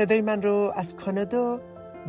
[0.00, 1.60] صدای من رو از کانادا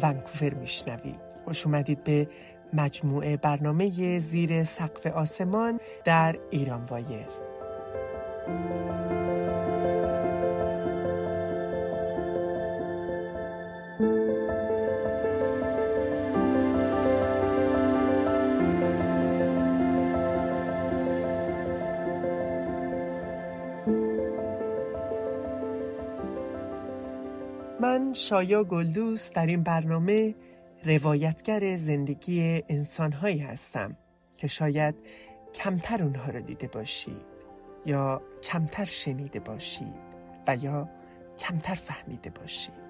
[0.02, 1.20] ونکوور میشنوید.
[1.46, 2.28] خوش اومدید به
[2.74, 7.28] مجموعه برنامه زیر سقف آسمان در ایران وایر.
[28.32, 30.36] شایا گلدوس در این برنامه
[30.84, 33.98] روایتگر زندگی انسانهایی هستم
[34.38, 34.96] که شاید
[35.54, 37.26] کمتر اونها رو دیده باشید
[37.86, 39.96] یا کمتر شنیده باشید
[40.48, 40.90] و یا
[41.40, 42.82] کمتر فهمیده باشید.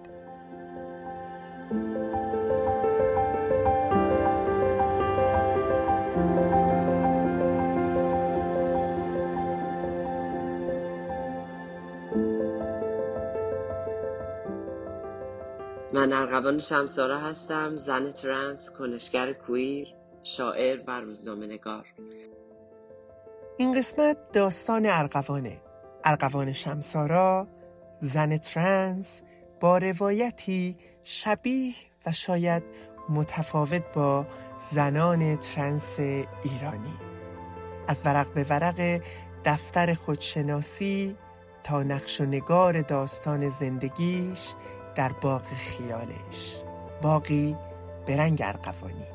[15.93, 19.87] من ارغوان شمسارا هستم زن ترنس کنشگر queer
[20.23, 21.85] شاعر و روزنامه نگار.
[23.57, 25.61] این قسمت داستان ارغوانه.
[26.03, 27.47] ارغوان شمسارا
[27.99, 29.21] زن ترنس
[29.59, 31.73] با روایتی شبیه
[32.05, 32.63] و شاید
[33.09, 34.27] متفاوت با
[34.71, 36.93] زنان ترنس ایرانی.
[37.87, 39.01] از ورق به ورق
[39.45, 41.15] دفتر خودشناسی
[41.63, 44.53] تا نقش و نگار داستان زندگیش
[44.95, 46.61] در باغ خیالش.
[47.01, 47.55] باقی
[48.05, 49.05] به رنگ ارغوانی.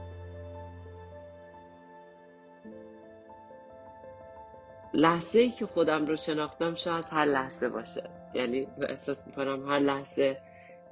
[4.95, 8.11] لحظه ای که خودم رو شناختم شاید هر لحظه باشه.
[8.35, 10.39] یعنی احساس می‌کنم هر لحظه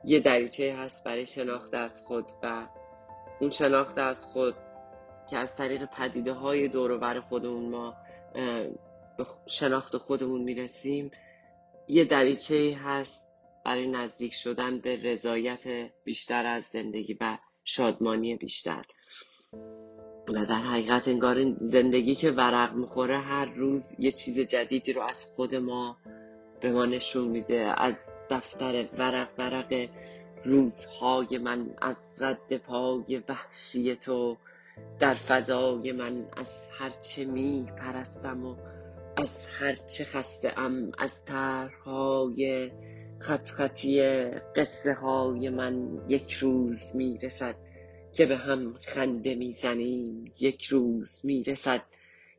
[0.04, 2.66] یه دریچه هست برای شناخته از خود و
[3.40, 4.54] اون شناخته از خود
[5.30, 7.94] که از طریق پدیده های دور خودمون ما
[9.16, 11.10] به شناخت خودمون می‌رسیم
[11.88, 13.23] یه دریچه هست
[13.64, 18.84] برای نزدیک شدن به رضایت بیشتر از زندگی و شادمانی بیشتر.
[20.28, 25.24] و در حقیقت انگار زندگی که ورق می‌خوره هر روز یه چیز جدیدی رو از
[25.24, 25.96] خود ما
[26.60, 27.74] به ما نشون میده.
[27.76, 29.88] از دفتر ورق ورق
[30.44, 34.36] روزهای من از رد پای وحشی تو
[35.00, 38.56] در فضای من از هرچه می پرستم و
[39.16, 42.70] از هرچه خسته ام از طرحهای
[43.24, 44.00] خط خطی
[44.56, 47.56] قصه های من یک روز می‌رسد
[48.12, 50.32] که به هم خنده می‌زنیم.
[50.40, 51.82] یک روز می‌رسد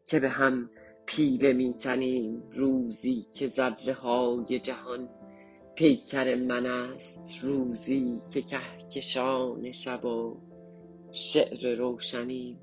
[0.05, 0.69] که به هم
[1.05, 5.09] پیله میتنیم روزی که ذره های جهان
[5.75, 7.43] پیکر من است.
[7.43, 10.37] روزی که کهکشان شب و
[11.11, 12.59] شعر روشنیم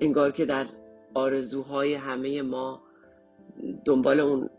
[0.00, 0.66] انگار که در
[1.14, 2.82] آرزوهای همه ما
[3.84, 4.50] دنبال اون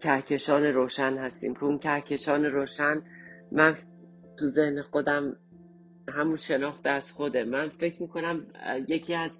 [0.00, 1.54] کهکشان روشن هستیم.
[1.54, 3.02] که اون کهکشان روشن
[3.52, 3.76] من
[4.38, 5.36] تو ذهن خودم
[6.08, 7.44] همون شناخته از خوده.
[7.44, 8.46] من فکر می‌کنم
[8.88, 9.38] یکی از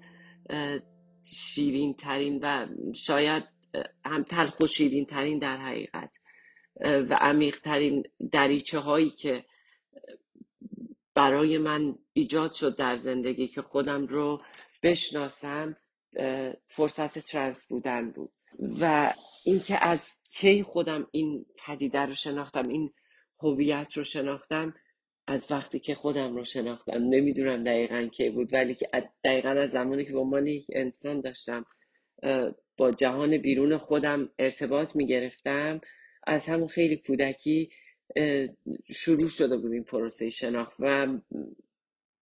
[1.23, 3.43] شیرین ترین و شاید
[4.05, 6.19] هم تلخ و شیرین ترین در حقیقت
[6.81, 9.45] و عمیق ترین دریچه هایی که
[11.15, 14.41] برای من ایجاد شد در زندگی که خودم رو
[14.83, 15.77] بشناسم
[16.67, 18.31] فرصت ترنس بودن بود.
[18.79, 19.13] و
[19.43, 22.93] اینکه از کی خودم این پدیده رو شناختم این
[23.39, 24.73] هویت رو شناختم
[25.27, 27.03] از وقتی که خودم رو شناختم.
[27.03, 28.89] نمی‌دونم دقیقا کی بود ولی که
[29.23, 31.65] دقیقا از زمانی که به عنوان یک انسان داشتم
[32.77, 35.81] با جهان بیرون خودم ارتباط می‌گرفتم.
[36.27, 37.69] از همون خیلی کودکی
[38.91, 41.07] شروع شده بود این پروسه شناخت و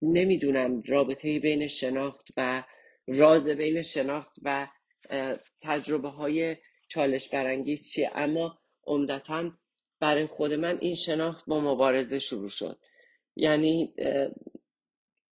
[0.02, 2.64] نمی‌دونم رابطه بین شناخت و
[3.08, 4.68] راز بین شناخت و
[5.62, 6.58] تجربه های
[6.88, 8.12] چالش برانگیز چیه.
[8.16, 9.52] اما عمدتا
[10.00, 12.80] برای خود من این شناخت با مبارزه شروع شد.
[13.36, 13.94] یعنی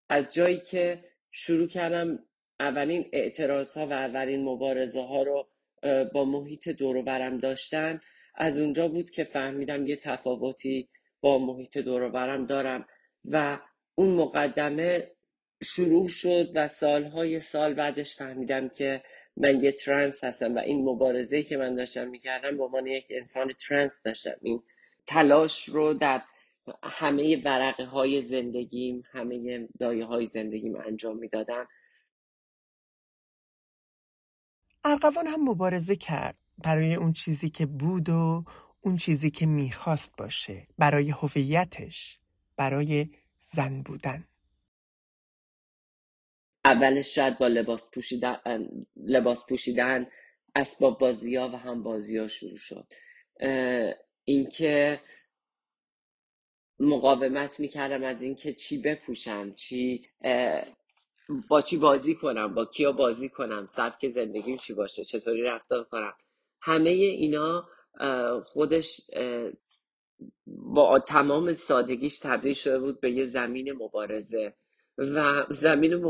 [0.10, 2.20] از جایی که شروع کردم
[2.60, 5.50] اولین اعتراض ها و اولین مبارزه ها رو
[6.14, 8.02] با محیط دور برم داشتن
[8.40, 10.90] از اونجا بود که فهمیدم یه تفاوتی
[11.22, 12.86] با محیط دور برم دارم
[13.26, 13.60] و
[13.96, 15.12] اون مقدمه
[15.64, 19.02] شروع شد و سالهای سال بعدش فهمیدم که
[19.38, 23.48] من یه ترنس هستم و این مبارزه که من داشتم می‌کردم با عنوان یک انسان
[23.48, 24.36] ترنس داشتم.
[24.42, 24.64] این
[25.08, 26.22] تلاش رو در
[26.84, 31.68] همه ورقه های زندگیم همه دایه های زندگیم انجام می‌دادم.
[34.84, 36.38] ارقوان هم مبارزه کرد.
[36.64, 38.46] برای اون چیزی که بود و
[38.82, 40.68] اون چیزی که می‌خواست باشه.
[40.78, 42.20] برای هویتش
[42.58, 44.28] برای زن بودن.
[46.66, 48.38] اولش شاید با لباس پوشیدن
[48.96, 50.08] لباس پوشیدن
[50.56, 52.94] اسباب بازی ها و هم بازی ها شروع شد.
[54.26, 55.02] اینکه
[56.80, 60.10] مقاومت می‌کردم از اینکه چی بپوشم چی
[61.50, 66.14] با چی بازی کنم با کیا بازی کنم سبک زندگیم چی باشه چطوری رفتار کنم.
[66.62, 67.68] همه اینا
[68.46, 69.02] خودش
[70.48, 74.54] با تمام سادگیش تبدیل شده بود به یه زمین مبارزه
[74.98, 76.02] و زمین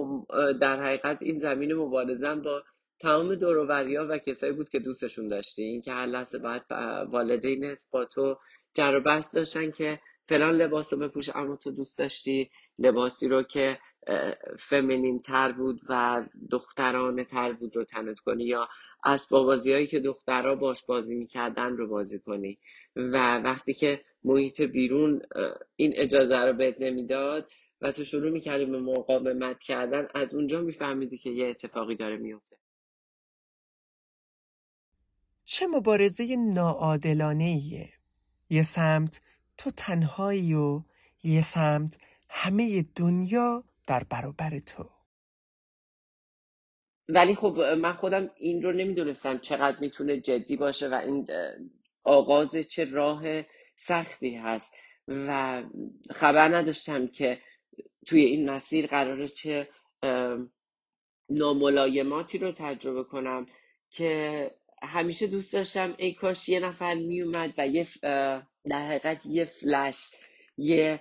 [0.61, 2.63] در حقیقت این زمین مبارزه با
[2.99, 5.63] تمام دوروبریا و کسایی بود که دوستشون داشتی.
[5.63, 6.63] این که هر لحظه باید
[7.11, 8.37] والدینت با تو
[8.73, 12.49] جر بست داشتن که فلان لباس رو بپوش اما تو دوست داشتی
[12.79, 13.79] لباسی رو که
[14.59, 18.67] فمینین تر بود و دخترانه تر بود رو تنت کنی یا
[19.03, 22.57] اسباب بازی هایی که دخترها باش بازی می‌کردن رو بازی کنی.
[22.95, 25.21] و وقتی که محیط بیرون
[25.75, 27.51] این اجازه رو بهت نمی‌داد
[27.81, 32.57] و تو شروع می‌کردی به مقاومت کردن از اونجا میفهمیدی که یه اتفاقی داره میفته
[35.45, 37.89] چه مبارزه ناعادلانه ایه
[38.49, 39.21] یه سمت
[39.57, 40.81] تو تنهایی و
[41.23, 41.97] یه سمت
[42.29, 44.98] همه دنیا در برابر تو.
[47.09, 51.27] ولی خب من خودم این رو نمی‌دونستم چقدر می‌تونه جدی باشه و این
[52.03, 53.23] آغاز چه راه
[53.75, 54.73] سختی هست.
[55.07, 55.63] و
[56.11, 57.39] خبر نداشتم که
[58.07, 59.67] توی این مسیر قراره چه
[61.29, 63.45] ناملایماتی رو تجربه کنم
[63.89, 64.51] که
[64.83, 67.87] همیشه دوست داشتم ای کاش یه نفر میومد و یه
[68.69, 70.11] در حقیقت یه فلش
[70.57, 70.99] یه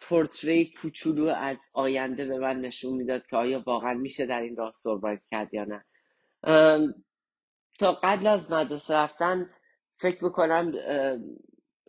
[0.00, 4.72] پورتری کوچولو از آینده به من نشون می‌داد که آیا واقعا میشه در این راه
[4.72, 5.84] سروایو کرد یا نه.
[7.78, 9.50] تا قبل از مدرسه رفتن
[9.96, 10.72] فکر می‌کنم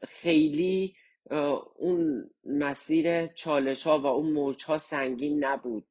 [0.08, 0.96] خیلی
[1.76, 5.86] اون مسیر چالش ها و اون موج ها سنگین نبود.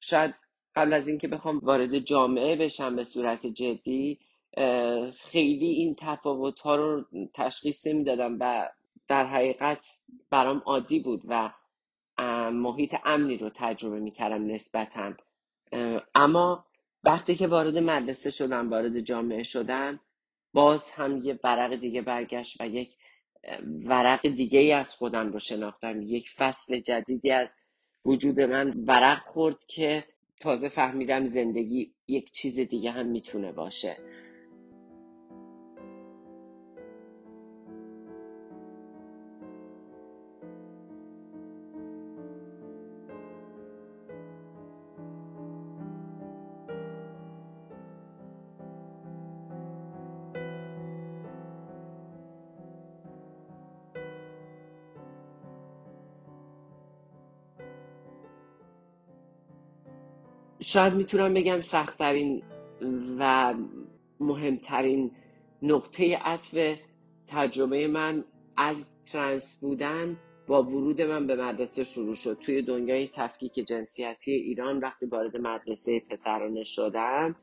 [0.00, 0.34] شاید
[0.76, 4.18] قبل از اینکه بخوام وارد جامعه بشم به صورت جدی
[5.16, 7.04] خیلی این تفاوت ها رو
[7.34, 8.70] تشخیص نمی‌دادم و
[9.08, 9.86] در حقیقت
[10.30, 11.50] برام عادی بود و
[12.50, 15.12] محیط امنی رو تجربه می‌کردم نسبتا.
[16.14, 16.66] اما
[17.04, 20.00] وقتی که وارد مدرسه شدم وارد جامعه شدم
[20.52, 22.96] باز هم یه ورق دیگه برگشت و یک
[23.84, 26.02] ورق دیگه ای از خودم رو شناختم.
[26.02, 27.54] یک فصل جدیدی از
[28.04, 30.04] وجود من ورق خورد که
[30.40, 33.96] تازه فهمیدم زندگی یک چیز دیگه هم می‌تونه باشه.
[60.74, 62.42] شاید می‌تونم بگم سختترین
[63.18, 63.54] و
[64.20, 65.10] مهمترین
[65.62, 66.76] نقطه عطف
[67.26, 68.24] تجربه من
[68.56, 70.16] از ترنس بودن
[70.46, 72.38] با ورود من به مدرسه شروع شد.
[72.42, 77.36] توی دنیای تفکیک جنسیتی ایران وقتی وارد مدرسه پسرانه شدم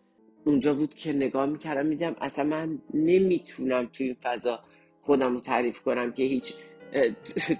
[0.45, 4.59] اونجا بود که نگاه می‌کردم میدم اصلا من نمی‌تونم توی این فضا
[5.00, 6.53] خودم رو تعریف کنم که هیچ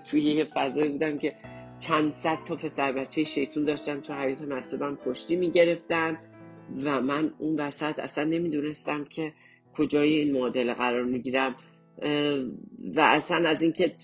[0.09, 1.35] توی یه فضایی بودم که
[1.81, 6.17] چند صد تا پسر بچه شیطون داشتن تو حیات مصبم پشتی می‌گرفتن
[6.83, 9.33] و من اون وسط اصلا نمی‌دونستم که
[9.77, 11.55] کجای این معادله قرار می‌گیرم.
[12.95, 13.95] و اصلا از اینکه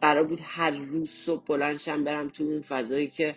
[0.00, 3.34] قرار بود هر روز صبح بلنشم برم تو اون فضایی که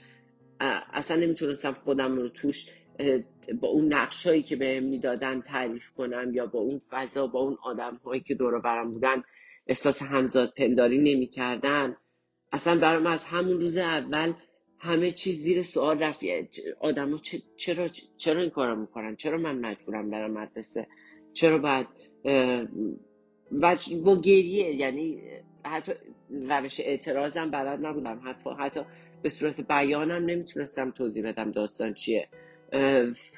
[0.94, 2.70] اصلا نمی‌تونستم خودم رو توش
[3.62, 8.00] با اون نقشایی که به می‌دادن تعریف کنم یا با اون فضا با اون آدم
[8.06, 9.24] هایی که دور برم بودن
[9.68, 11.98] احساس همزاد پنداری نمی‌کردم
[12.56, 14.34] اصلا برام از همون روز اول
[14.80, 16.24] همه چیز زیر سوال رفت.
[16.80, 17.16] آدم
[17.58, 20.88] چرا, چرا این کارو می‌کنن؟ چرا من مجبورم برم مدرسه؟
[21.34, 21.88] چرا باید
[23.52, 25.22] و با گریه یعنی
[25.66, 25.94] حتی
[26.30, 28.22] روش اعتراضم بلد نبودم.
[28.26, 28.82] حتی, حتی
[29.22, 32.28] به صورت بیانم نمی‌تونستم توضیح بدم داستان چیه.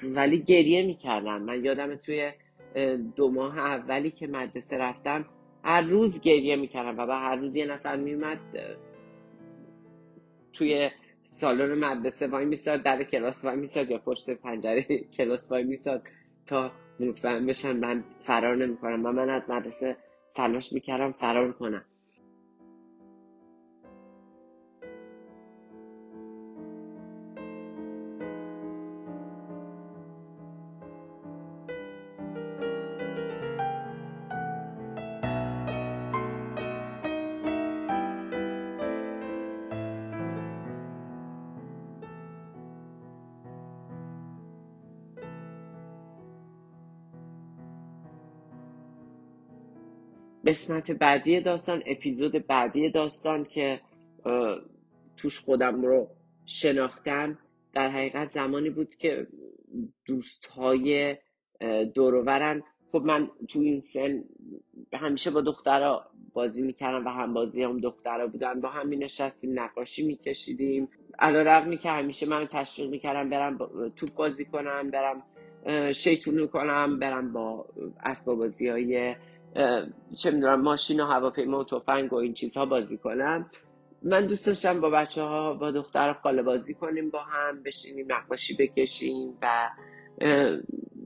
[0.04, 1.42] ولی گریه می‌کردم.
[1.42, 2.32] من یادم توی
[3.16, 5.26] دو ماه اولی که مدرسه رفتم
[5.64, 8.38] هر روز گریه می‌کردم و بعد هر روز یه نفر میومد
[10.52, 10.90] توی
[11.22, 14.86] سالن مدرسه وای میساد در کلاس وای میساد یا پشت پنجره
[15.16, 16.02] کلاس وای میساد
[16.46, 19.96] تا مطمئن بشن من فرار نمی‌کنم و من از مدرسه
[20.36, 21.84] تلاش می‌کردم فرار کنم.
[50.48, 53.80] قسمت بعدی داستان اپیزود بعدی داستان که
[55.16, 56.08] توش خودم رو
[56.46, 57.38] شناختم.
[57.72, 59.26] در حقیقت زمانی بود که
[60.06, 61.16] دوست های
[61.94, 62.62] دورورن.
[62.92, 64.24] خب من تو این سن
[64.92, 68.60] همیشه با دخترها بازی می‌کردم و هم بازی هم دخترها بودن.
[68.60, 70.88] با هم می نشستیم نقاشی میکشیدیم.
[71.18, 73.58] علا رقمی که همیشه من تشویق می‌کردم برم
[73.96, 75.22] توپ بازی کنم برم
[75.92, 77.66] شیطونی کنم برم با
[78.04, 79.14] اسباب بازی های
[80.16, 83.50] چه می‌دونم ماشین و هواپیما و تفنگ و این چیزها بازی کنم.
[84.02, 88.56] من دوست داشتم با بچه ها با دختر خاله بازی کنیم با هم بشینیم نقاشی
[88.56, 89.70] بکشیم و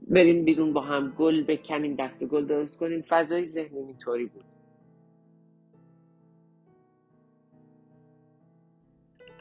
[0.07, 3.01] بریم بیرون با هم گل بکنیم دست گل درست کنیم.
[3.01, 4.43] فضای ذهنی اینطوری بود.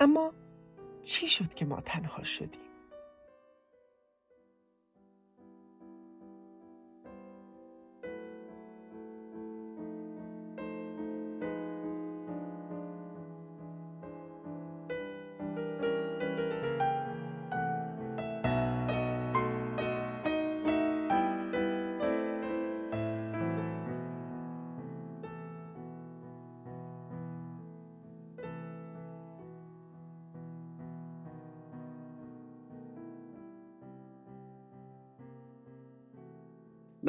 [0.00, 0.32] اما
[1.02, 2.71] چی شد که ما تنها شدیم؟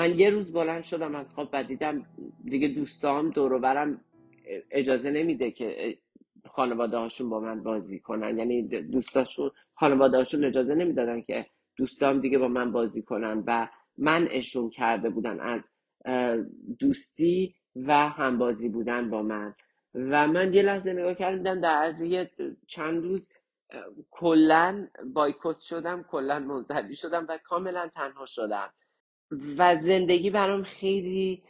[0.03, 2.05] من یه روز بلند شدم از خواب و دیدم
[2.45, 4.01] دیگه دوستام دور برم
[4.71, 5.97] اجازه نمیده که
[6.45, 8.37] خانواده هاشون با من بازی کنن.
[8.37, 11.45] یعنی دوستاشون خانواده هاشون اجازه نمی‌دادن که
[11.77, 13.67] دوستام دیگه با من بازی کنن و
[13.97, 15.69] من اشون کرده بودن از
[16.79, 19.55] دوستی و همبازی بودن با من.
[19.95, 22.31] و من یه لحظه نگاه کردم در از یه
[22.67, 23.29] چند روز
[24.11, 28.73] کلا بایکوت شدم کلا منزوی شدم و کاملا تنها شدم.
[29.57, 31.43] و زندگی برام خیلی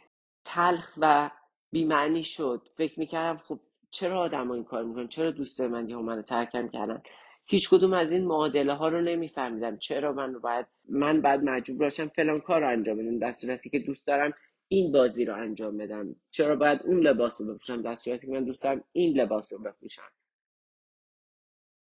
[0.44, 1.30] تلخ و
[1.70, 2.68] بیمعنی شد.
[2.76, 3.60] فکر می‌کردم خب
[3.90, 7.02] چرا آدم این کار می‌کنن؟ چرا دوست من یه منو ترکم کردن؟
[7.46, 9.76] هیچ کدوم از این معادله ها رو نمیفهمیدم.
[9.76, 13.78] چرا من باید من بعد مجبور باشم فلان کار رو انجام بدم؟ در صورتی که
[13.78, 14.32] دوست دارم
[14.68, 16.16] این بازی رو انجام بدم.
[16.30, 19.58] چرا باید اون لباس رو بپوشم؟ در صورتی که من دوست دارم این لباس رو
[19.58, 20.12] بپوشم.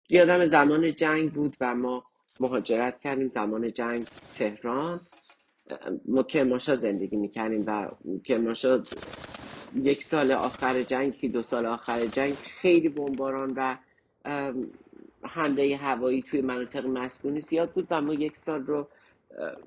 [0.08, 2.04] یادم زمان جنگ بود و ما
[2.40, 3.28] مهاجرت کردیم.
[3.28, 5.00] زمان جنگ تهران.
[6.06, 7.88] ما کرماشا زندگی می‌کنیم و
[8.24, 8.82] کرماشا
[9.74, 13.76] یک سال آخر جنگ که دو سال آخر جنگ خیلی بمباران و
[15.22, 18.88] حمله هوایی توی مناطق مسکونی زیاد بود و ما یک سال رو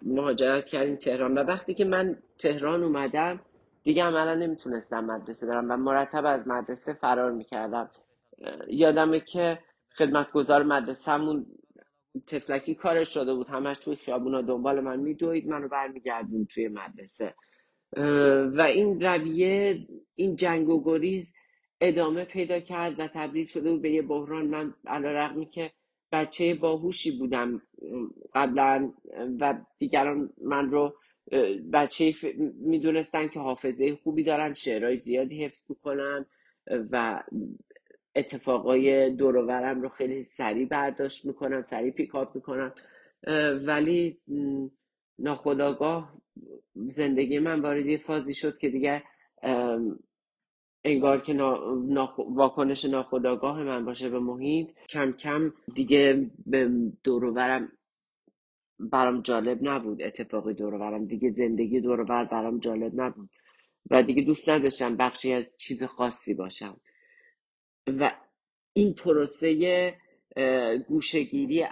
[0.04, 1.38] مهاجرت کردیم تهران.
[1.38, 3.39] و وقتی که من تهران اومدم
[3.84, 7.89] دیگه عملا نمی‌تونستم مدرسه برم و مرتب از مدرسه فرار می‌کردم.
[8.68, 9.60] یادمه که
[9.98, 11.46] خدمتگزار مدرسهمون
[12.28, 13.48] تفلکی کارش شده بود.
[13.48, 17.34] همش توی خیابونا دنبال من میدوید منو برمیگردون توی مدرسه.
[18.58, 21.34] و این رویه این جنگ و گریز
[21.82, 24.48] ادامه پیدا کرد و تبدیل شده بود به یه بحران.
[24.48, 25.72] من علا رقمی که
[26.12, 27.62] بچه باهوشی بودم
[28.34, 28.94] قبلا
[29.40, 30.96] و دیگران من رو
[31.74, 32.14] بچه
[32.60, 36.26] می‌دونستن که حافظه خوبی دارم شعرهای زیادی حفظ می‌کنم
[36.92, 37.24] و
[38.16, 42.74] اتفاقای دورورم رو خیلی سریع برداشت می‌کنم سریع پیکاپ می‌کنم.
[43.68, 44.20] ولی
[45.20, 46.22] ناخداگاه
[46.76, 49.04] زندگی من وارد یه فازی شد که دیگه
[50.84, 51.34] انگار که
[52.30, 54.70] واکنش ناخداگاه من باشه به محیط.
[54.90, 56.70] کم کم دیگه به
[57.04, 57.72] دورورم
[58.80, 60.02] برام جالب نبود.
[60.02, 63.30] اتفاقی دورورم دیگه زندگی دورور برام جالب نبود.
[63.92, 66.78] و دیگه دوست نداشتم بخشی از چیز خاصی باشم.
[67.88, 68.12] و
[68.74, 69.96] این پروسه
[70.88, 71.65] گوشگیری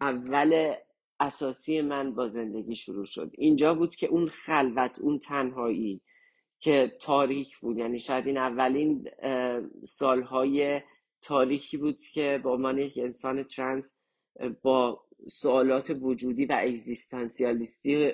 [0.00, 0.74] اول
[1.20, 3.30] اساسی من با زندگی شروع شد.
[3.38, 6.00] اینجا بود که اون خلوت اون تنهایی
[6.60, 9.08] که تاریک بود یعنی شاید این اولین
[9.84, 10.80] سالهای
[11.22, 13.92] تاریکی بود که با عنوان یک انسان ترنس
[14.62, 18.12] با سوالات وجودی و اگزیستانسیالیستی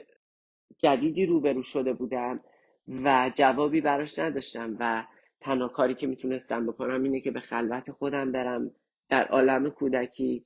[0.78, 2.40] جدیدی روبرو شده بودم
[2.88, 5.06] و جوابی براش نداشتم و
[5.40, 8.70] تنها کاری که می‌تونستم بکنم اینه که به خلوت خودم برم
[9.08, 10.44] در عالم کودکی.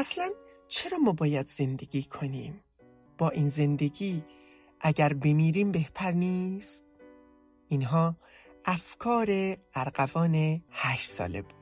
[0.00, 0.30] اصلا
[0.68, 2.64] چرا ما باید زندگی کنیم؟
[3.18, 4.22] با این زندگی
[4.80, 6.84] اگر بمیریم بهتر نیست؟
[7.68, 8.16] اینها
[8.64, 11.54] افکار ارقوان هشت ساله بود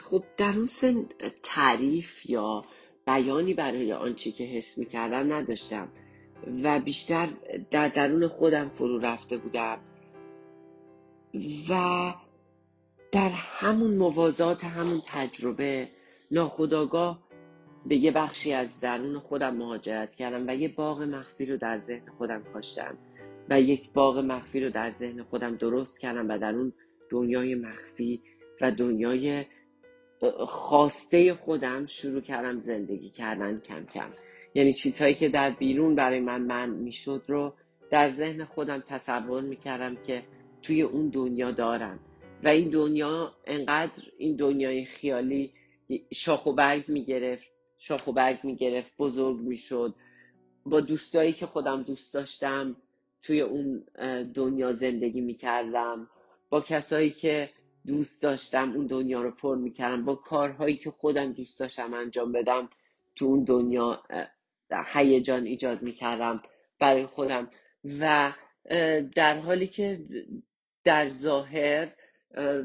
[0.00, 1.06] خب در اون سن
[1.42, 2.64] تعریف یا
[3.06, 5.88] بیانی برای آنچه که حس می کردم نداشتم
[6.62, 7.28] و بیشتر
[7.70, 9.78] در درون خودم فرو رفته بودم
[11.70, 12.14] و
[13.14, 15.88] در همون موازات همون تجربه
[16.30, 17.22] ناخداگاه
[17.86, 22.06] به یه بخشی از درون خودم مهاجرت کردم و یه باغ مخفی رو در ذهن
[22.18, 22.98] خودم کاشتم
[23.50, 26.72] و یک باغ مخفی رو در ذهن خودم درست کردم و در اون
[27.10, 28.22] دنیای مخفی
[28.60, 29.44] و دنیای
[30.46, 34.10] خواسته خودم شروع کردم زندگی کردن کم کم.
[34.54, 37.54] یعنی چیزهایی که در بیرون برای من من می‌شد رو
[37.90, 40.22] در ذهن خودم تصور می‌کردم که
[40.62, 41.98] توی اون دنیا دارم.
[42.44, 45.52] و این دنیا انقدر این دنیای خیالی
[46.14, 47.46] شاخ و برگ می‌گرفت
[47.78, 49.94] شاخ و برگ می‌گرفت بزرگ می‌شد.
[50.66, 52.76] با دوستایی که خودم دوست داشتم
[53.22, 53.84] توی اون
[54.34, 56.08] دنیا زندگی می‌کردم.
[56.50, 57.50] با کسایی که
[57.86, 60.04] دوست داشتم اون دنیا رو پر می‌کردم.
[60.04, 62.68] با کارهایی که خودم دوست داشتم انجام بدم
[63.16, 64.02] تو اون دنیا
[64.86, 66.42] هیجان ایجاد می‌کردم
[66.78, 67.50] برای خودم.
[68.00, 68.32] و
[69.14, 70.04] در حالی که
[70.84, 71.92] در ظاهر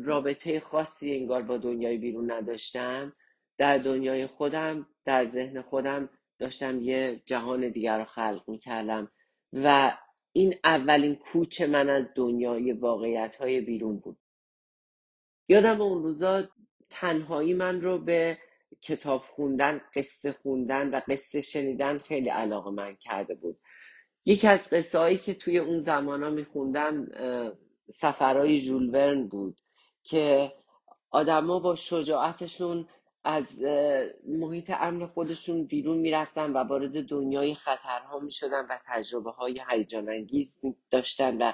[0.03, 3.13] رابطه خاصی انگار با دنیای بیرون نداشتم.
[3.57, 9.11] در دنیای خودم در ذهن خودم داشتم یه جهان دیگر رو خلق می‌کردم
[9.53, 9.97] و
[10.33, 14.17] این اولین کوچ من از دنیای واقعیت های بیرون بود.
[15.47, 16.43] یادم اون روزا
[16.89, 18.37] تنهایی من رو به
[18.81, 23.59] کتاب خوندن قصه خوندن و قصه شنیدن خیلی علاقه من کرده بود.
[24.25, 27.07] یکی از قصه هایی که توی اون زمان ها میخوندم
[27.93, 29.57] سفرهای ژول بود
[30.03, 30.53] که
[31.11, 32.87] آدما با شجاعتشون
[33.23, 33.61] از
[34.27, 40.61] محیط امن خودشون بیرون می‌رفتن و وارد دنیای خطرها می‌شدن و تجربه های هیجان انگیز
[40.91, 41.53] داشتن و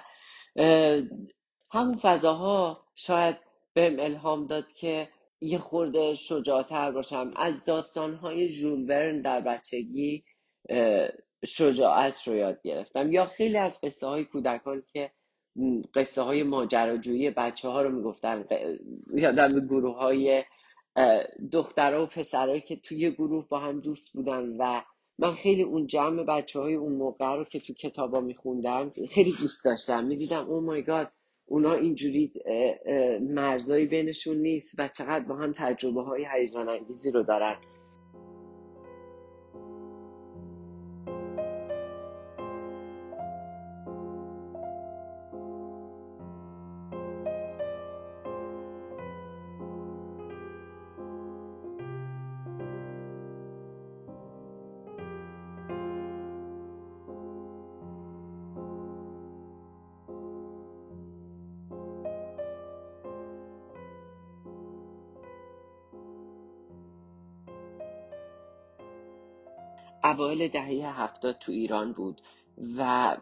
[1.71, 3.37] همون فضاها شاید
[3.73, 5.09] بهم الهام داد که
[5.41, 7.33] یه خورده شجاعتر باشم.
[7.35, 10.25] از داستانهای ژول ورن در بچگی
[11.45, 13.11] شجاعت رو یاد گرفتم.
[13.11, 15.11] یا خیلی از قصه های کودکان که
[15.93, 18.45] قصه های ماجراجویی بچه ها رو می‌گفتن
[19.13, 20.43] یادم گروه های
[21.51, 24.81] دخترها و پسرهایی که توی گروه با هم دوست بودن و
[25.19, 29.65] من خیلی اون جمع بچه های اون موقع رو که تو کتابا میخوندم خیلی دوست
[29.65, 30.03] داشتم.
[30.03, 31.11] می‌دیدم او مای گاد
[31.45, 32.33] اونا اینجوری
[33.21, 37.55] مرزایی بینشون نیست و چقدر با هم تجربه های هیجان انگیزی رو دارن.
[70.05, 72.21] اوایل دهه هفتاد تو ایران بود
[72.77, 73.17] و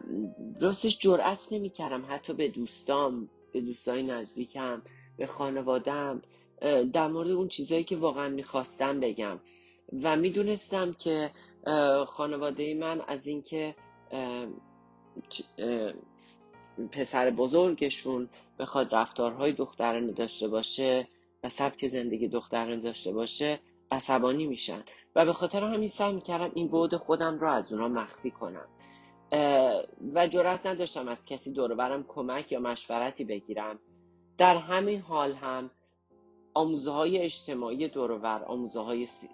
[0.60, 2.04] راستش جرأت نمی‌کردم.
[2.08, 4.82] حتی به دوستام به دوستای نزدیکم
[5.16, 6.22] به خانوادم
[6.92, 9.40] در مورد اون چیزهایی که واقعا می‌خواستم بگم.
[10.02, 11.30] و می‌دونستم که
[12.06, 13.74] خانواده من از اینکه
[16.92, 21.08] پسر بزرگشون بخواد رفتارهای دخترانه داشته باشه
[21.44, 24.84] و سبک زندگی دخترانه داشته باشه عصبانی میشن.
[25.16, 28.66] و به خاطر همین سعی می‌کردم این بود خودم رو از اونا مخفی کنم.
[30.14, 33.78] و جرات نداشتم از کسی دوربرم کمک یا مشورتی بگیرم.
[34.38, 35.70] در همین حال هم
[36.54, 39.28] آموزه های اجتماعی دورور آموزه های سی...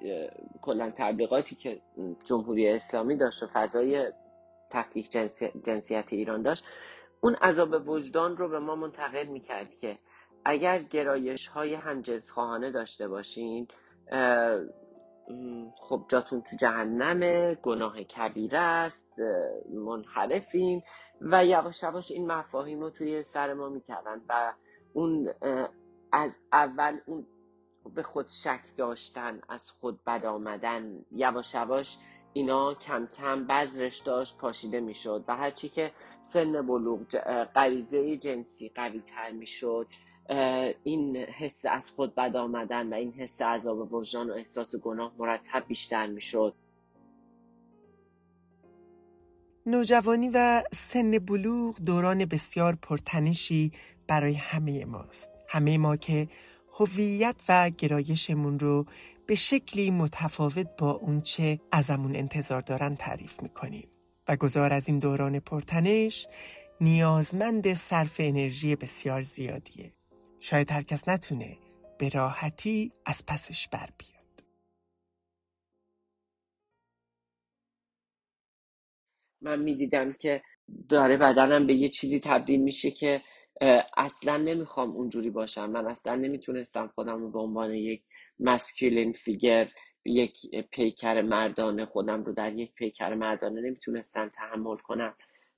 [0.62, 1.80] کلن تبلیغاتی که
[2.24, 4.12] جمهوری اسلامی داشت و فضای
[4.70, 5.10] تفکیک
[5.64, 6.64] جنسیت ایران داشت
[7.20, 9.98] اون عذاب وجدان رو به ما منتقل می‌کرد که
[10.44, 13.68] اگر گرایش های همجنس خواهانه داشته باشین
[15.76, 19.12] خب جاتون تو جهنمه گناه کبیره است
[19.70, 20.82] منحرفین
[21.20, 24.52] و یواش یواش این مفاهیم رو توی سر ما می‌کردن و
[24.92, 25.28] اون
[26.12, 27.26] از اول اون
[27.94, 31.98] به خود شک داشتن از خود بد آمدن یواش یواش
[32.32, 37.02] اینا کم کم بذرش داشت پاشیده می‌شد و هرچی که سن بلوغ
[37.54, 39.86] غریزه جنسی قوی تر می‌شد.
[40.84, 45.64] این حس از خود بد آمدن و این حس عذاب وجدان و احساس گناه مرتب
[45.68, 46.54] بیشتر می‌شد.
[49.66, 53.72] نوجوانی و سن بلوغ دوران بسیار پرتنشی
[54.06, 55.30] برای همه ماست.
[55.48, 56.28] همه ما که
[56.72, 58.86] هویت و گرایشمون رو
[59.26, 63.88] به شکلی متفاوت با اونچه ازمون انتظار دارن تعریف می‌کنیم
[64.28, 66.26] و گذار از این دوران پرتنش
[66.80, 69.92] نیازمند صرف انرژی بسیار زیادیه.
[70.40, 71.58] شاید هر کس نتونه
[71.98, 74.20] به راحتی از پسش بر بیاد.
[79.42, 80.42] من می‌دیدم که
[80.88, 83.22] داره بدنم به یه چیزی تبدیل میشه که
[83.96, 85.70] اصلا نمی‌خوام اونجوری باشم.
[85.70, 88.02] من اصلا نمی‌تونستم خودم رو به عنوان یک
[88.40, 89.70] مسکولین فیگر
[90.04, 90.36] یک
[90.72, 95.14] پیکر مردانه خودم رو در یک پیکر مردانه نمی‌تونستم تحمل کنم.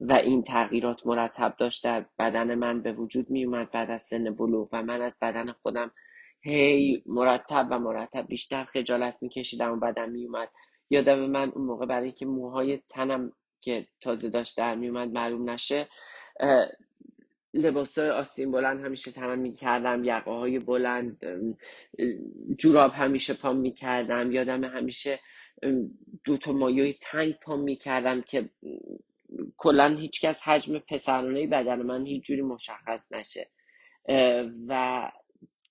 [0.08, 4.34] و این تغییرات مرتب داشت در بدن من به وجود می اومد بعد از سن
[4.34, 5.92] بلوغ و من از بدن خودم
[6.40, 10.48] هی مرتب و مرتب بیشتر خجالت میکشیدم و بدن می اومد
[10.90, 15.50] یادم من اون موقع برای که موهای تنم که تازه داشت در می اومد معلوم
[15.50, 15.88] نشه
[17.54, 21.20] لباس های آستین بلند همیشه تنم می‌کردم یقه های بلند
[22.58, 25.20] جوراب همیشه پام می‌کردم یادم همیشه
[26.24, 28.50] دو تا مایوی تنگ پام می‌کردم که
[29.56, 33.50] کلا هیچکس حجم پسرانه بدن من هیچ جوری مشخص نشه.
[34.68, 35.12] و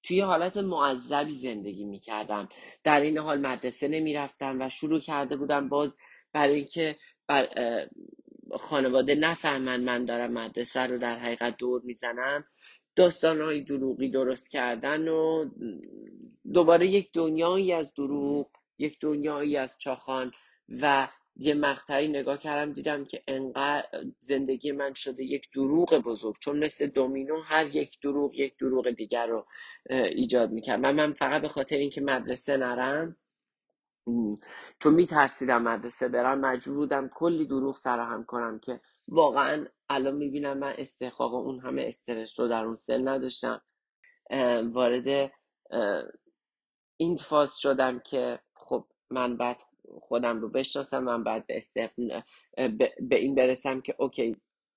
[0.04, 2.50] توی حالت معذبی زندگی می‌کردم.
[2.84, 5.97] در این حال مدرسه نمی‌رفتم و شروع کرده بودم باز
[6.34, 6.95] برای اینکه
[7.28, 7.47] بر
[8.60, 12.45] خانواده نفهمن من دارم مدرسه رو در حقیقت دور می‌زنم.
[12.95, 15.50] داستان های دروغی درست کردن و
[16.54, 20.32] دوباره یک دنیایی از دروغ یک دنیایی از چاخان
[20.82, 23.88] و یه مقطعی نگاه کردم دیدم که انقدر
[24.20, 29.28] زندگی من شده یک دروغ بزرگ چون مثل دومینو هر یک دروغ یک دروغ دیگر
[29.28, 29.48] رو
[29.89, 30.80] ایجاد می‌کرد.
[30.80, 33.17] من من فقط به خاطر اینکه مدرسه نرم
[34.80, 40.76] چون میترسیدم مدرسه برم مجبور بودم کلی دروغ سرهم کنم که واقعا الان می‌بینم من
[40.78, 43.62] استحقاق اون همه استرس رو در اون سن نداشتم.
[44.74, 45.32] وارد
[46.98, 49.62] این فاز شدم که خب من بعد
[49.99, 54.36] خودم رو بشناسم من بعد به, به این برسم که اوکی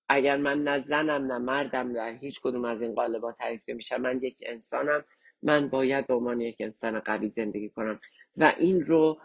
[0.09, 4.01] اگر من نه زنم نه مردم در هیچ کدوم از این قالبا تعریف نمیشم.
[4.01, 5.05] من یک انسانم
[5.43, 8.01] من باید به عنوان یک انسان قوی زندگی کنم.
[8.37, 9.21] و این رو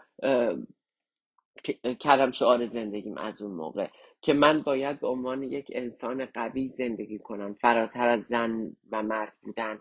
[2.00, 3.88] کردم شعار زندگیم از اون موقع
[4.20, 7.54] که من باید به عنوان یک انسان قوی زندگی کنم.
[7.54, 9.80] فراتر از زن و مرد بودن.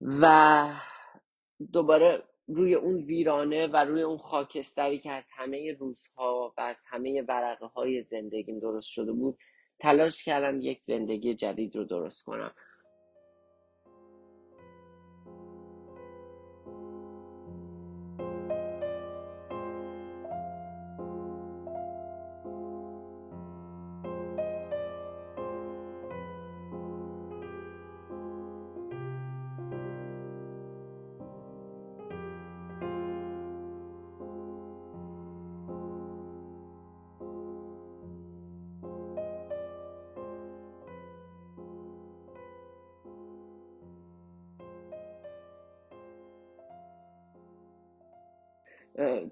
[0.00, 0.68] و
[1.72, 7.22] دوباره روی اون ویرانه و روی اون خاکستری که از همه روزها و از همه
[7.22, 9.38] ورقه های زندگیم درست شده بود
[9.78, 12.54] تلاش کردم یک زندگی جدید رو درست کنم.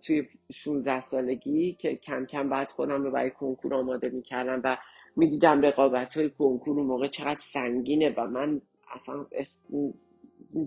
[0.07, 4.77] توی 16 سالگی که کم کم بعد خودم رو برای کنکور آماده می‌کردم و
[5.17, 8.61] می‌دیدم رقابت های کنکور اون موقع چقدر سنگینه و من
[8.95, 9.27] اصلا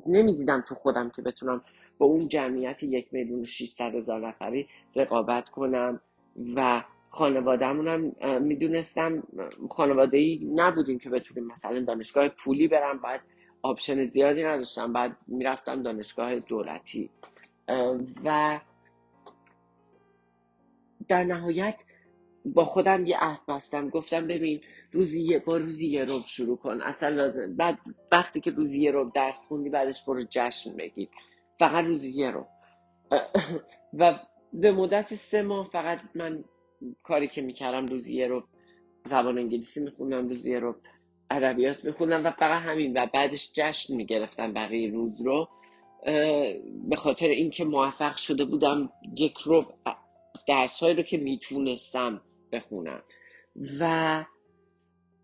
[0.07, 1.61] نمی‌دیدم تو خودم که بتونم
[1.97, 3.45] با اون جمعیت یک میلیون
[3.79, 5.99] و هزار نفری رقابت کنم
[6.55, 9.23] و خانوادهمون هم می‌دونستم
[9.69, 13.21] خانواده ای نبودیم که بتونیم مثلا دانشگاه پولی برم بعد
[13.61, 17.09] option زیادی نداشتم بعد می‌رفتم دانشگاه دولتی.
[18.25, 18.59] و
[21.07, 21.75] در نهایت
[22.45, 23.89] با خودم یه عهد بستم.
[23.89, 26.81] گفتم ببین روزی یه با روزی یه روب شروع کن.
[26.81, 27.79] اصلا لازم بعد
[28.11, 31.09] وقتی که روزی یه روب درس خوندی بعدش برو جشن بگیر.
[31.59, 32.47] فقط روزی یه روب
[33.99, 34.19] و
[34.53, 36.43] به مدت سه ماه فقط من
[37.03, 38.43] کاری که می‌کردم روزی یه روب
[39.05, 40.75] زبان انگلیسی میخوندم روزی یه روب
[41.31, 42.97] ادبیات میخوندم و فقط همین.
[42.97, 45.49] و بعدش جشن می‌گرفتم بقیه روز رو.
[46.89, 49.65] به خاطر اینکه موفق شده بودم یک روب
[50.47, 53.03] درسهایی رو که می‌تونستم بخونم.
[53.79, 54.25] و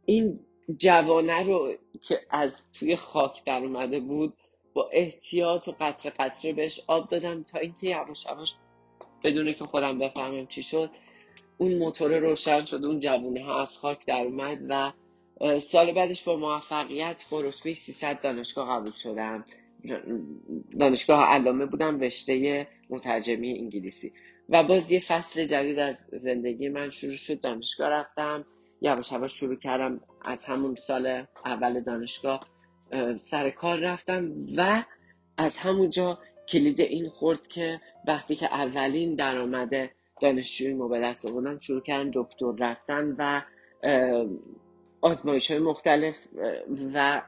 [0.06, 0.40] این
[0.78, 4.34] جوانه رو که از توی خاک در اومده بود
[4.74, 8.56] با احتیاط و قطره قطره بهش آب دادم تا اینکه یواش یواش
[9.24, 10.90] بدون که خودم بفهمم چی شد.
[11.58, 14.92] اون موتور روشن شد اون جوونه ها از خاک در اومد و
[15.60, 19.46] سال بعدش با موفقیت با رتبه 300 دانشگاه قبول شدم.
[20.80, 24.14] دانشگاه علامه بودم رشته مترجمی انگلیسی.
[24.50, 27.40] و باز یه فصل جدید از زندگی من شروع شد.
[27.40, 28.46] دانشگاه رفتم
[28.82, 32.48] یواش یواش شروع کردم از همون سال اول دانشگاه
[33.18, 34.84] سر کار رفتم و
[35.38, 39.70] از همونجا کلید این خورد که وقتی که اولین درآمد
[40.22, 43.42] دانشجویی به دست آوردم شروع کردم دکتر رفتن و
[45.02, 46.28] آزمایش های مختلف
[46.94, 47.22] و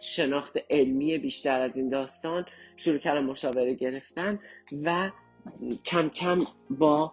[0.00, 4.38] شناخت علمی بیشتر از این داستان شروع کردم مشاوره گرفتن
[4.84, 5.10] و
[5.84, 7.12] کم کم با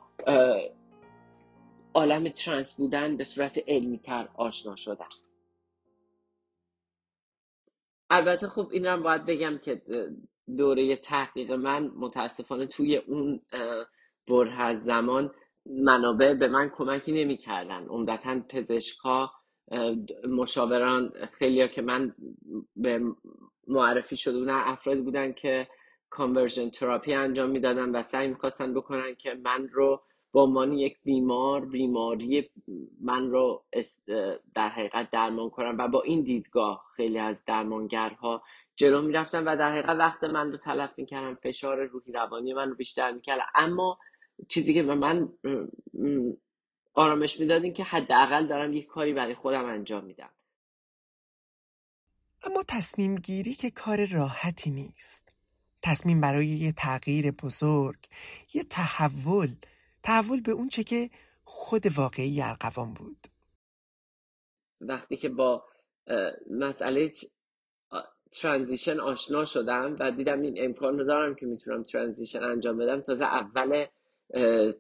[1.94, 5.10] عالم ترنس بودن به صورت علمی تر آشنا شدم
[8.10, 9.82] البته خب این هم باید بگم که
[10.58, 13.42] دوره تحقیق من متاسفانه توی اون
[14.28, 15.32] بره زمان
[15.66, 17.86] منابع به من کمکی نمی‌کردن.
[17.86, 19.32] عمدتا پزشکا
[20.30, 22.16] مشاوران خیلی که من
[22.76, 23.02] به
[23.68, 25.68] معرفی شده بودن افرادی بودن که
[26.10, 30.02] conversion therapy انجام می‌دادن و سعی می‌خواستن بکنن که من رو
[30.34, 32.50] به عنوان یک بیمار بیماری
[33.02, 33.64] من رو
[34.56, 38.44] در حقیقت درمان کنم و با این دیدگاه خیلی از درمانگرها
[38.76, 42.76] جلو می‌رفتن و در حقیقت وقت من رو تلف می‌کردن فشار روحی روانی من رو
[42.76, 44.00] بیشتر می‌کردن اما
[44.50, 45.30] چیزی که من
[46.96, 50.30] آرامش می‌داد این که حداقل دارم یک کاری برای خودم انجام میدم.
[52.44, 55.36] اما تصمیم گیری که کار راحتی نیست.
[55.82, 57.98] تصمیم برای یه تغییر بزرگ
[58.54, 59.56] یه تحول
[60.04, 61.10] تحول به اون چه که
[61.44, 63.28] خود واقعی ارقوان بود.
[64.82, 65.64] وقتی که با
[66.52, 67.12] مسئله
[68.32, 73.26] ترانزیشن آشنا شدم و دیدم این امکان رو دارم که می‌تونم ترانزیشن انجام بدم تازه
[73.26, 73.86] اول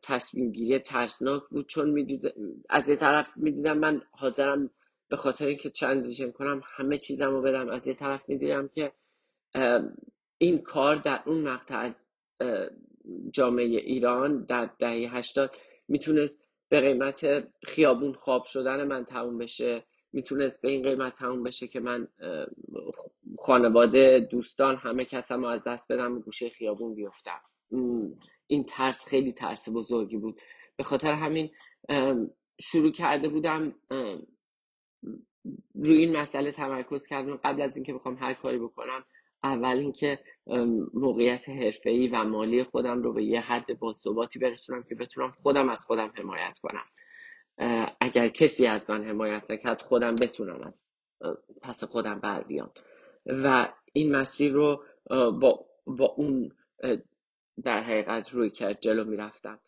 [0.02, 1.68] تصمیم گیری ترسناک بود.
[1.68, 2.34] چون می‌دید
[2.70, 4.70] از یه طرف می‌دیدم من حاضرم
[5.10, 7.70] به خاطر اینکه ترانزیشن کنم همه چیزم رو بدم.
[7.70, 8.92] از یه طرف می‌دیدم که
[10.38, 12.02] این کار در اون مقطع از
[13.32, 15.56] جامعه ایران در دهه هشتاد
[15.88, 19.84] می‌تونست به قیمت خیابون خواب شدن من تموم بشه.
[20.14, 22.08] می‌تونست به این قیمت تموم بشه که من
[23.40, 27.42] خانواده دوستان همه کسم رو از دست بدم گوشه خیابون بیفتم.
[28.48, 30.42] این ترس خیلی ترس بزرگی بود.
[30.78, 31.52] به خاطر همین
[32.62, 33.76] شروع کرده بودم
[35.76, 37.40] روی این مسئله تمرکز کردم.
[37.44, 39.06] قبل از اینکه بخوام هر کاری بکنم
[39.44, 40.20] اول اینکه
[40.94, 45.86] موقعیت حرفه‌ای و مالی خودم رو به یه حد باثباتی برسونم که بتونم خودم از
[45.86, 46.86] خودم حمایت کنم.
[48.02, 50.92] اگر کسی از من حمایت نکرد خودم بتونم از
[51.62, 52.72] پس خودم بر بیام.
[53.26, 56.52] و این مسیر رو با, با اون
[57.64, 59.60] در حقیقت روی کرد جلو می‌رفتم.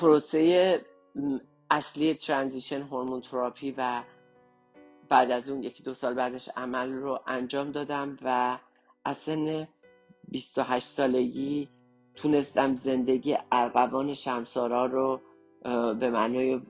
[0.00, 0.80] پروسه
[1.70, 4.02] اصلی ترانزیشن هورمون تراپی و
[5.08, 8.58] بعد از اون یکی دو سال بعدش عمل رو انجام دادم و
[9.04, 9.68] از سن
[10.28, 11.68] 28 سالگی
[12.14, 15.20] تونستم زندگی ارقوان شمسارا رو
[15.94, 16.60] به معنای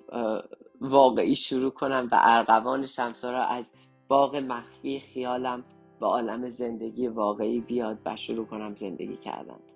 [0.80, 3.72] واقعی شروع کنم و ارقوان شمسارا از
[4.08, 5.64] باغ مخفی خیالم
[6.00, 9.69] به عالم زندگی واقعی بیاد و شروع کنم زندگی کردن.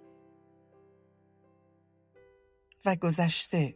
[2.87, 3.75] و گذشته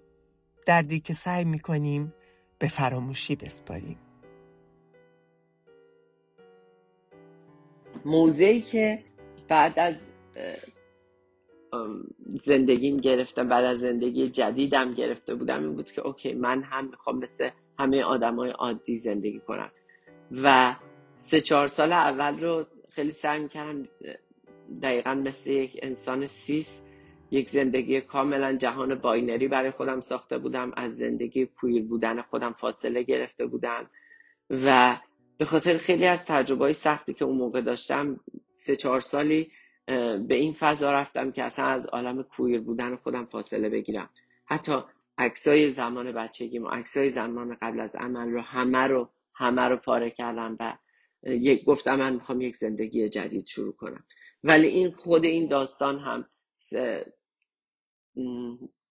[0.67, 2.15] دردی که سعی می‌کنیم
[2.59, 3.99] به فراموشی بسپاریم.
[8.05, 9.05] موزهی که
[9.49, 9.95] بعد از
[12.45, 17.19] زندگیم گرفتم بعد از زندگی جدیدم گرفته بودم این بود که اوکی من هم می‌خوام
[17.19, 19.71] مثل همه آدمای عادی زندگی کنم.
[20.43, 20.77] و
[21.17, 23.89] سه چهار سال اول رو خیلی سعی می‌کردم
[24.83, 26.85] دقیقا مثل یک انسان cis
[27.31, 33.03] یک زندگی کاملا جهان binary برای خودم ساخته بودم از زندگی queer بودن خودم فاصله
[33.03, 33.91] گرفته بودم
[34.51, 34.99] و
[35.39, 38.21] به خاطر خیلی از تجربه های سختی که اون موقع داشتم
[38.53, 39.51] سه چهار سالی
[40.29, 44.11] به این فضا رفتم که اصلا از عالم queer بودن خودم فاصله بگیرم.
[44.47, 44.73] حتی
[45.19, 50.11] عکسای زمان بچگیم و عکسای زمان قبل از عمل رو همه رو همه رو پاره
[50.11, 50.73] کردم و
[51.23, 54.05] یک گفتم من می‌خوام یک زندگی جدید شروع کنم.
[54.45, 56.25] ولی این خود این داستان هم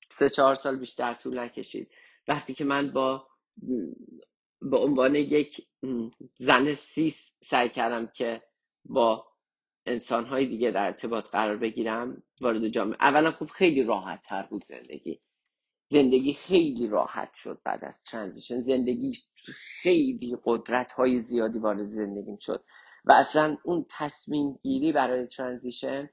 [0.09, 1.91] سه چهار سال بیشتر طول نکشید.
[2.27, 3.27] وقتی که من با
[4.61, 5.67] به عنوان یک
[6.35, 8.43] زن سیس سعی کردم که
[8.85, 9.27] با
[9.85, 12.97] انسانهای دیگه در ارتباط قرار بگیرم وارد جامعه.
[13.01, 15.21] اولا خب خیلی راحت تر بود زندگی.
[15.89, 18.61] زندگی خیلی راحت شد بعد از ترانزیشن.
[18.61, 19.13] زندگی
[19.81, 22.63] خیلی قدرت های زیادی وارد زندگیم شد.
[23.05, 26.09] و اصلا اون تصمیم گیری برای ترانزیشن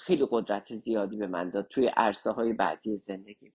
[0.00, 3.52] خیلی قدرت زیادی به من داد توی عرصه های بعدی زندگی.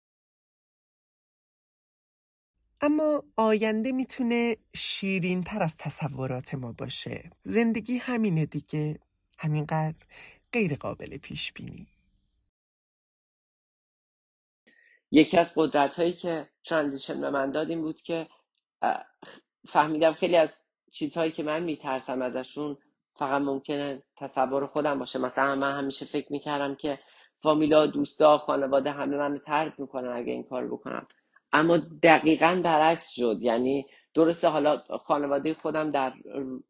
[2.81, 7.29] اما آینده می‌تونه شیرین تر از تصورات ما باشه.
[7.43, 8.99] زندگی همینه دیگه.
[9.39, 10.05] همینقدر
[10.53, 11.87] غیر قابل پیش بینی
[15.11, 18.27] یکی از قدرت هایی که ترانزیشن به من داد این بود که
[19.67, 20.53] فهمیدم خیلی از
[20.91, 22.77] چیزهایی که من میترسم ازشون
[23.15, 25.19] فقط ممکنه تصور خودم باشه.
[25.19, 26.99] مثلا من همیشه فکر می‌کردم که
[27.39, 31.07] فامیلا دوستا خانواده همه منو ترد می‌کنن اگه این کار بکنم.
[31.53, 33.37] اما دقیقا برعکس شد.
[33.41, 36.13] یعنی درسته حالا خانواده خودم در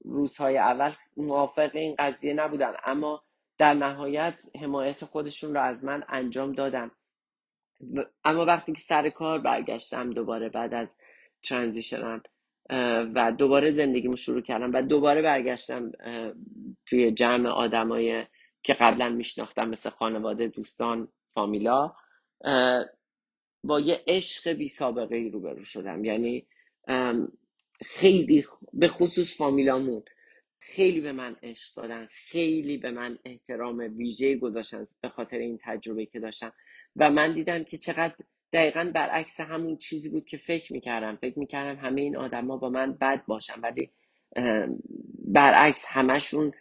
[0.05, 3.23] روزهای اول موافق این قضیه نبودن اما
[3.57, 6.91] در نهایت حمایت خودشون رو از من انجام دادم
[8.23, 10.95] اما وقتی که سر کار برگشتم دوباره بعد از
[11.43, 12.23] ترانزیشنم
[13.15, 15.91] و دوباره زندگیمو شروع کردم و دوباره برگشتم
[16.85, 18.25] توی جمع آدمای
[18.63, 21.93] که قبلا میشناختم مثل خانواده دوستان فامیلا.
[23.63, 26.05] با یه عشق بی سابقه ای روبرو شدم.
[26.05, 26.47] یعنی
[27.85, 30.03] خیلی به خصوص فامیلامون
[30.59, 36.05] خیلی به من عشق دادن خیلی به من احترام ویژه گذاشتن به خاطر این تجربه
[36.05, 36.53] که داشتم.
[36.95, 38.15] و من دیدم که چقدر
[38.53, 41.15] دقیقا برعکس همون چیزی بود که فکر می‌کردم.
[41.15, 43.91] فکر می‌کردم همه این آدما با من بد باشن ولی
[45.27, 46.53] برعکس همشون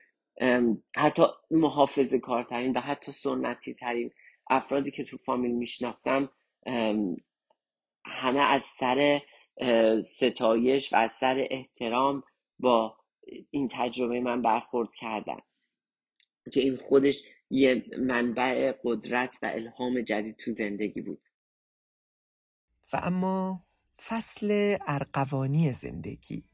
[0.97, 4.11] حتی محافظ کارترین و حتی سنتی ترین
[4.51, 6.31] افرادی که تو فامیل میشناختم
[8.07, 9.21] همه از سر
[10.05, 12.23] ستایش و از سر احترام
[12.59, 12.97] با
[13.51, 15.39] این تجربه من برخورد کردن
[16.53, 21.23] که این خودش یه منبع قدرت و الهام جدید تو زندگی بود.
[22.93, 23.65] و اما
[24.07, 26.50] فصل ارقوانی زندگی.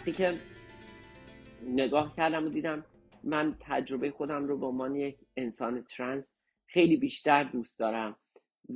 [0.00, 0.38] وقتی که
[1.62, 2.84] نگاه کردم و دیدم
[3.24, 6.30] من تجربه خودم رو به عنوان یک انسان ترنس
[6.66, 8.16] خیلی بیشتر دوست دارم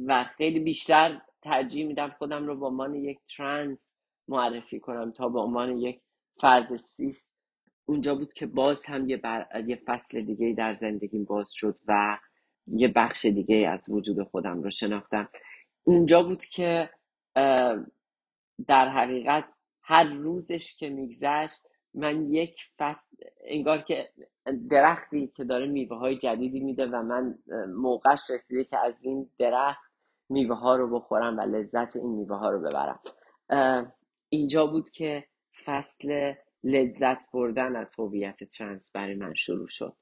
[0.07, 3.93] و خیلی بیشتر ترجیح میدم خودم رو به عنوان یک ترنس
[4.29, 6.01] معرفی کنم تا به عنوان یک
[6.41, 7.35] فرد سیست.
[7.87, 9.21] اونجا بود که باز هم یه,
[9.67, 12.19] یه فصل دیگه در زندگیم باز شد و
[12.67, 15.29] یه بخش دیگه از وجود خودم رو شناختم.
[15.85, 16.91] اونجا بود که
[18.67, 19.54] در حقیقت
[19.85, 24.11] هر روزش که میگذشت من یک فصل انگار که
[24.71, 27.39] درختی که داره میوه های جدیدی میده و من
[27.77, 29.95] موقعش رسیده که از این درخت
[30.29, 33.01] میوه ها رو بخورم و لذت این میوه ها رو ببرم.
[34.29, 35.25] اینجا بود که
[35.65, 39.97] فصل لذت بردن از هویت ترنس برای من شروع شد.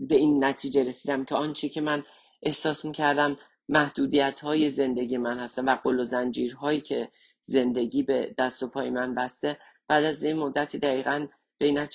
[0.00, 2.04] به این نتیجه رسیدم که آنچه که من
[2.42, 3.38] احساس می‌کردم
[3.68, 7.10] محدودیت های زندگی من هستن و قل و زنجیرهایی که
[7.46, 9.58] زندگی به دست و پای من بسته.
[9.88, 11.26] بعد از این مدتی دقیقا
[11.58, 11.86] به این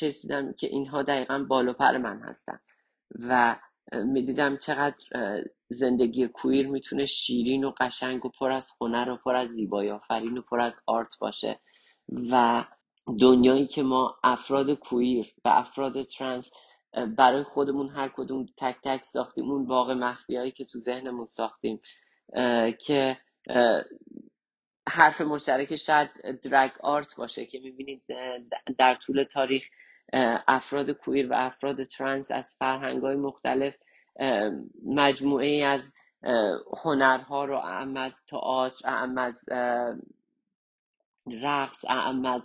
[0.57, 2.59] که اینها دقیقا بال و پر من هستن.
[3.19, 3.55] و
[3.91, 5.05] می‌دیدم چقدر
[5.69, 10.37] زندگی کویر می‌تونه شیرین و قشنگ و پر از هنر و پر از زیبایی آفرین
[10.37, 11.59] و پر از آرت باشه.
[12.31, 12.65] و
[13.19, 16.51] دنیایی که ما افراد کویر و افراد ترنس
[17.17, 21.79] برای خودمون هر کدوم تک تک ساختیم اون باغ مخفی که تو ذهنمون ساختیم
[22.79, 23.17] که
[24.87, 26.09] حرف مشترک شاید
[26.41, 28.01] درگ آرت باشه که می‌بینید
[28.77, 29.69] در طول تاریخ
[30.47, 33.75] افراد کویر و افراد ترنس از فرهنگ های مختلف
[34.85, 35.93] مجموعه ای از
[36.83, 39.45] هنرها رو اعم از تئاتر اعم از
[41.27, 42.41] رقص اعم از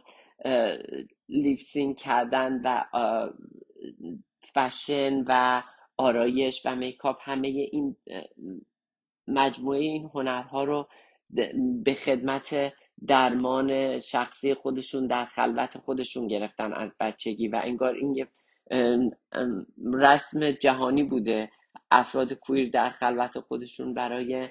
[1.28, 2.84] lip sync کردن و
[4.54, 5.62] فشن و
[5.96, 7.96] آرایش و makeup همه این
[9.28, 10.88] مجموعه این هنرها رو
[11.84, 12.72] به خدمت
[13.06, 18.28] درمان شخصی خودشون در خلوت خودشون گرفتن از بچگی و انگار این یه
[19.94, 21.50] رسم جهانی بوده.
[21.90, 24.48] افراد کویر در خلوت خودشون برای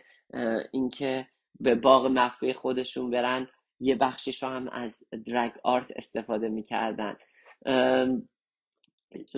[0.72, 1.28] اینکه
[1.60, 3.48] به باغ مخفی خودشون برن
[3.80, 7.16] یه بخشیش رو هم از درگ آرت استفاده می‌کردن.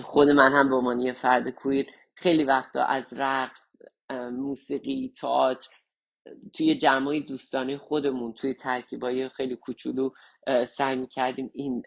[0.02, 3.76] خود من هم به عنوان یه فرد کویر خیلی وقتا از رقص
[4.32, 5.68] موسیقی تئاتر
[6.52, 10.10] توی جمعای دوستانه خودمون توی ترکیبای خیلی کوچولو
[10.68, 11.82] سعی می‌کردیم این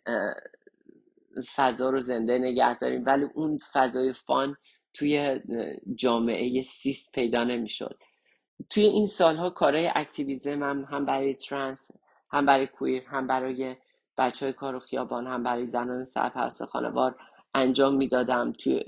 [1.56, 3.04] فضا رو زنده نگه داریم.
[3.06, 4.58] ولی اون فضای فان
[4.94, 5.42] توی
[5.96, 8.04] جامعه سیست پیدا نمی‌شد.
[8.70, 11.92] توی این سالها کارهای اکتیویزم هم, هم برای ترنس
[12.32, 13.76] هم برای کویر هم برای
[14.18, 17.16] بچه های کار و خیابان هم برای زنان سرپرست خانوار
[17.54, 18.52] انجام می‌دادم.
[18.52, 18.84] توی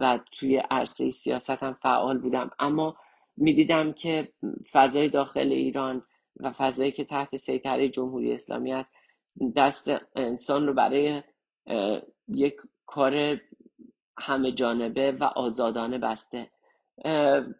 [0.00, 2.50] و توی عرصه سیاست هم فعال بودم.
[2.58, 2.96] اما
[3.36, 4.28] می‌دیدم که
[4.72, 6.02] فضای داخل ایران
[6.40, 8.94] و فضایی که تحت سیطره جمهوری اسلامی است
[9.56, 11.22] دست انسان رو برای
[12.28, 12.56] یک
[12.86, 13.40] کار
[14.18, 16.50] همه جانبه و آزادانه بسته.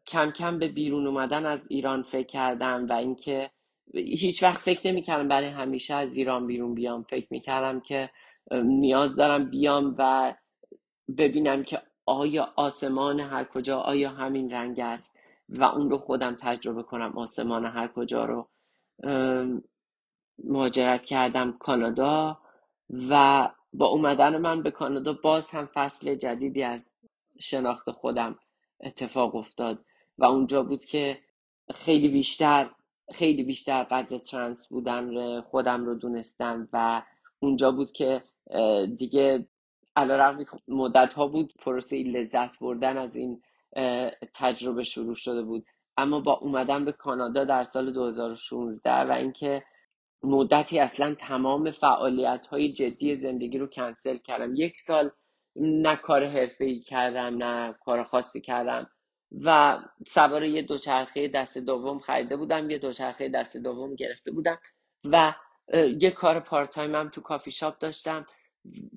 [0.07, 3.51] کم کم به بیرون اومدن از ایران فکر کردم و اینکه
[3.95, 7.03] هیچ وقت فکر نمی‌کردم برای همیشه از ایران بیرون بیام.
[7.03, 8.11] فکر می‌کردم که
[8.65, 10.35] نیاز دارم بیام و
[11.19, 15.16] ببینم که آیا آسمان هر کجا آیا همین رنگ است.
[15.49, 18.49] و اون رو خودم تجربه کنم آسمان هر کجا رو
[20.45, 22.39] مهاجرت کردم کانادا
[23.11, 26.93] و با اومدن من به کانادا باز هم فصل جدیدی از
[27.39, 28.39] شناخت خودم
[28.81, 29.85] اتفاق افتاد
[30.19, 31.19] و اونجا بود که
[31.75, 32.71] خیلی بیشتر
[33.15, 37.03] خیلی بیشتر قدر ترنس بودن خودم رو دونستم و
[37.41, 38.23] اونجا بود که
[38.97, 39.49] دیگه
[39.97, 43.43] علا مدت ها بود پروسه لذت بردن از این
[44.35, 45.67] تجربه شروع شده بود.
[45.97, 49.63] اما با اومدن به کانادا در سال 2016 و اینکه
[50.23, 54.55] مدتی اصلا تمام فعالیت های جدی زندگی رو کنسل کردم.
[54.57, 55.11] یک سال
[55.57, 58.91] نه کار حرفه کردم نه کار خاصی کردم
[59.45, 64.59] و سوار یه دوچرخه دست دوم خریده بودم یه دوچرخه دست دوم گرفته بودم
[65.05, 65.35] و
[66.01, 68.27] یه کار پارت هم تو کافی شاپ داشتم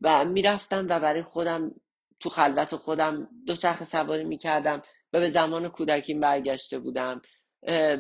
[0.02, 1.72] و می‌رفتم و برای خودم
[2.20, 4.82] تو خلوت خودم دوچرخه سواری می‌کردم
[5.14, 7.22] و به زمان کودکیم برگشته بودم.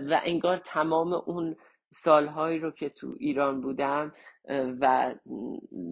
[0.09, 1.55] و انگار تمام اون
[1.91, 4.13] سالهایی رو که تو ایران بودم
[4.81, 5.15] و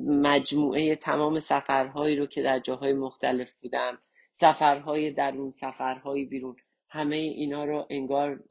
[0.08, 3.98] مجموعه تمام سفرهایی رو که در جاهای مختلف بودم
[4.32, 6.56] سفرهای درون سفرهای بیرون
[6.90, 8.44] همه اینا رو انگار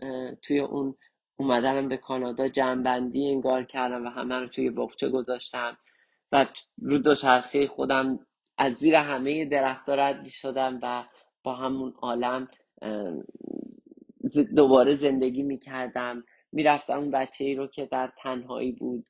[0.43, 0.95] توی اون
[1.39, 5.79] اومدنم به کانادا جنبندی انگار کردم و همه رو توی بخچه گذاشتم.
[6.33, 6.47] و
[6.79, 8.26] رو دوچرخه خودم
[8.59, 11.05] از زیر همه درختها رد شدم و
[11.43, 12.49] با همون عالم
[14.57, 16.25] دوباره زندگی می‌کردم.
[16.53, 19.07] می‌رفتم اون بچه ای رو که در تنهایی بود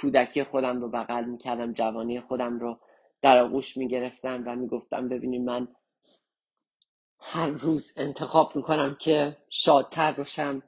[0.00, 2.80] کودکی خودم رو بغل می‌کردم جوانی خودم رو
[3.22, 5.68] در آغوش می‌گرفتم و می‌گفتم ببینید من
[7.20, 10.62] هر روز انتخاب می‌کنم که شادتر باشم.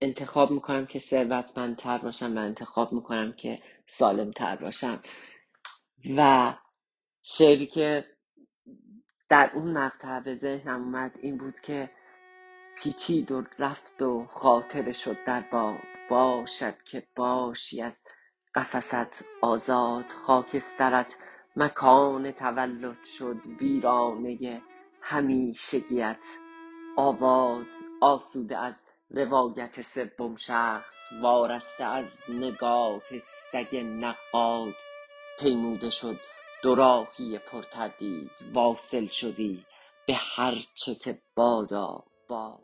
[0.00, 5.00] انتخاب می‌کنم که ثروتمندتر باشم و انتخاب می‌کنم که سالمتر باشم.
[6.16, 6.52] و
[7.22, 8.04] شعری که
[9.28, 11.90] در اون مقطع به ذهنم اومد این بود که
[12.76, 15.78] پیچید و رفت و خاطر شد در باد
[16.10, 18.02] باشد که باشی از
[18.54, 21.16] قفست آزاد خاکسترت
[21.56, 24.62] مکان تولد شد ویرانه
[25.00, 26.26] همیشگیت.
[26.96, 27.66] آباد
[28.00, 34.74] آسوده از روایت سوم شخص وارسته از نگاه سگ نقاد.
[35.38, 36.16] پیموده شد.
[36.62, 38.30] دوراهی پرتردید.
[38.52, 39.66] واصل شدی.
[40.06, 42.63] به هر چه که بادا باد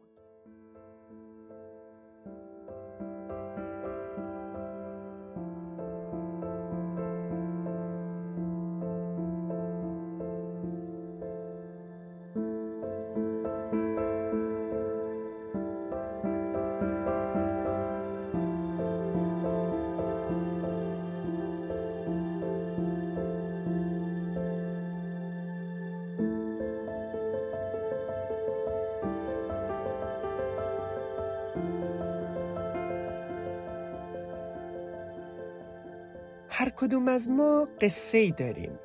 [36.61, 38.79] هر کدوم از ما قصه ای داریم.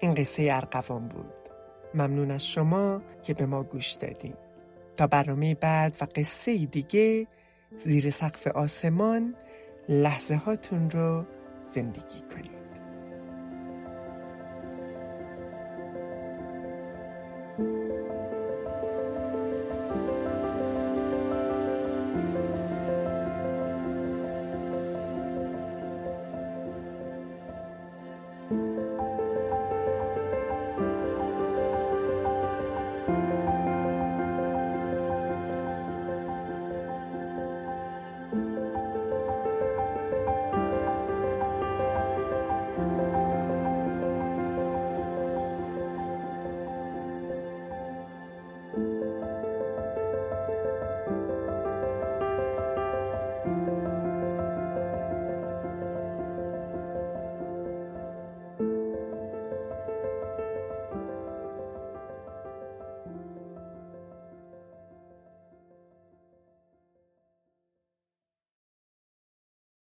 [0.00, 1.32] این قصه ارقوان بود.
[1.94, 4.34] ممنون از شما که به ما گوش دادیم
[4.96, 7.26] تا برنامه بعد و قصه دیگه
[7.84, 9.34] زیر سقف آسمان
[9.88, 11.24] لحظه هاتون رو
[11.70, 12.57] زندگی کنید